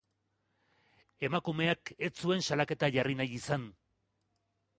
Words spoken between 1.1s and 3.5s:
Emakumeak ez zuen salaketa jarri nahi